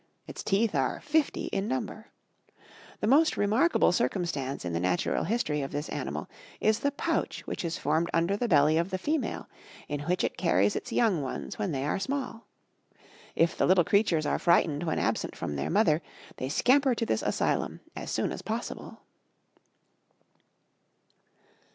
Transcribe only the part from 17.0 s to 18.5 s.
this asylum as soon as